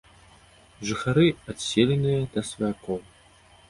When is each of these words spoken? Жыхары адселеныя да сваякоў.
Жыхары 0.91 1.27
адселеныя 1.55 2.21
да 2.35 2.49
сваякоў. 2.53 2.99